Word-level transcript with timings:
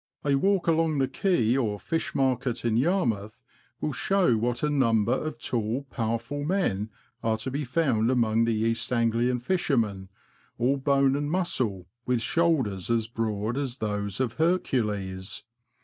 A 0.25 0.33
walk 0.33 0.65
along 0.65 0.97
the 0.97 1.07
quay 1.07 1.55
or 1.55 1.79
fish 1.79 2.15
market 2.15 2.65
in 2.65 2.75
Yarmouth 2.75 3.43
will 3.79 3.91
show 3.91 4.35
what 4.35 4.63
a 4.63 4.69
number 4.71 5.13
of 5.13 5.37
tall, 5.37 5.83
powerful 5.91 6.43
men 6.43 6.89
are 7.21 7.37
to 7.37 7.51
be 7.51 7.63
found 7.63 8.09
among 8.09 8.45
the 8.45 8.55
East 8.55 8.91
Anglian 8.91 9.39
fishermen— 9.39 10.09
all 10.57 10.77
bone 10.77 11.15
and 11.15 11.29
muscle, 11.29 11.85
with 12.07 12.19
shoulders 12.19 12.89
as 12.89 13.07
broad 13.07 13.59
as 13.59 13.77
those 13.77 14.19
of 14.19 14.33
Hercules. 14.37 15.43